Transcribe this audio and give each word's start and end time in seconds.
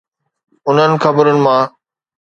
انهن 0.69 0.93
خبرن 1.03 1.37
مان؟ 1.45 1.67